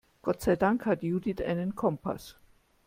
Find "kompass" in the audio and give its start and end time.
1.75-2.35